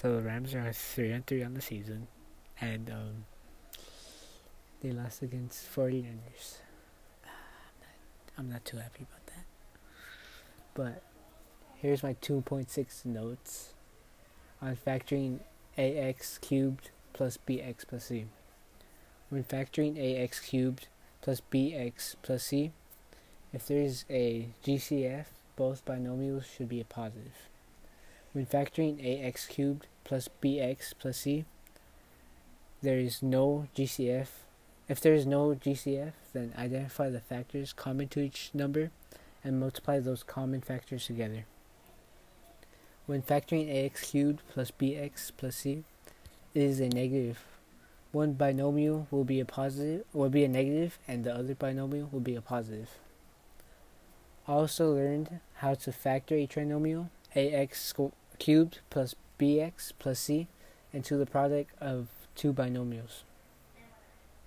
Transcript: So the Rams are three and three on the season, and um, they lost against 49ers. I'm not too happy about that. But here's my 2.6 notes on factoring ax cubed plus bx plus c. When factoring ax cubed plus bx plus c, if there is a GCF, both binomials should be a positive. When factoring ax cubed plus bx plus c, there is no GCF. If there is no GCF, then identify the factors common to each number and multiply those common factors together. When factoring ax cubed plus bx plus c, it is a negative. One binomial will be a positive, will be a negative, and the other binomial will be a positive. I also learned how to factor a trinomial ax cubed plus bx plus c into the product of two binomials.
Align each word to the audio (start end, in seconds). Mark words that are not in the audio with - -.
So 0.00 0.14
the 0.14 0.22
Rams 0.22 0.54
are 0.54 0.72
three 0.72 1.10
and 1.10 1.26
three 1.26 1.42
on 1.42 1.54
the 1.54 1.60
season, 1.60 2.06
and 2.60 2.88
um, 2.88 3.24
they 4.80 4.92
lost 4.92 5.22
against 5.22 5.74
49ers. 5.74 6.58
I'm 8.38 8.48
not 8.48 8.64
too 8.64 8.76
happy 8.76 9.02
about 9.10 9.26
that. 9.26 9.44
But 10.72 11.02
here's 11.74 12.04
my 12.04 12.14
2.6 12.14 13.06
notes 13.06 13.74
on 14.62 14.76
factoring 14.76 15.40
ax 15.76 16.38
cubed 16.38 16.90
plus 17.12 17.36
bx 17.36 17.84
plus 17.84 18.04
c. 18.04 18.26
When 19.30 19.42
factoring 19.42 19.98
ax 20.22 20.38
cubed 20.38 20.86
plus 21.22 21.42
bx 21.52 22.14
plus 22.22 22.44
c, 22.44 22.70
if 23.52 23.66
there 23.66 23.82
is 23.82 24.04
a 24.08 24.50
GCF, 24.64 25.24
both 25.56 25.84
binomials 25.84 26.44
should 26.44 26.68
be 26.68 26.80
a 26.80 26.84
positive. 26.84 27.48
When 28.38 28.46
factoring 28.46 29.26
ax 29.26 29.46
cubed 29.46 29.88
plus 30.04 30.28
bx 30.40 30.92
plus 30.96 31.16
c, 31.16 31.44
there 32.82 33.00
is 33.00 33.20
no 33.20 33.66
GCF. 33.74 34.28
If 34.88 35.00
there 35.00 35.14
is 35.14 35.26
no 35.26 35.56
GCF, 35.56 36.12
then 36.32 36.54
identify 36.56 37.10
the 37.10 37.18
factors 37.18 37.72
common 37.72 38.06
to 38.10 38.20
each 38.20 38.50
number 38.54 38.92
and 39.42 39.58
multiply 39.58 39.98
those 39.98 40.22
common 40.22 40.60
factors 40.60 41.06
together. 41.06 41.46
When 43.06 43.22
factoring 43.22 43.84
ax 43.84 44.12
cubed 44.12 44.42
plus 44.48 44.70
bx 44.70 45.32
plus 45.36 45.56
c, 45.56 45.82
it 46.54 46.62
is 46.62 46.78
a 46.78 46.88
negative. 46.90 47.40
One 48.12 48.34
binomial 48.34 49.08
will 49.10 49.24
be 49.24 49.40
a 49.40 49.44
positive, 49.44 50.04
will 50.12 50.30
be 50.30 50.44
a 50.44 50.48
negative, 50.48 51.00
and 51.08 51.24
the 51.24 51.34
other 51.34 51.56
binomial 51.56 52.08
will 52.12 52.20
be 52.20 52.36
a 52.36 52.40
positive. 52.40 52.90
I 54.46 54.52
also 54.52 54.92
learned 54.92 55.40
how 55.54 55.74
to 55.74 55.90
factor 55.90 56.36
a 56.36 56.46
trinomial 56.46 57.08
ax 57.34 57.82
cubed 58.38 58.80
plus 58.90 59.14
bx 59.38 59.92
plus 59.98 60.18
c 60.18 60.48
into 60.92 61.16
the 61.16 61.26
product 61.26 61.70
of 61.80 62.08
two 62.34 62.52
binomials. 62.52 63.22